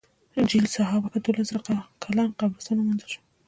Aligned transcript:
جبل 0.49 0.67
سحابه 0.75 1.07
کې 1.13 1.19
دولس 1.35 1.47
زره 1.51 1.75
کلن 2.03 2.29
قبرستان 2.39 2.77
وموندل 2.79 3.07
شو. 3.13 3.21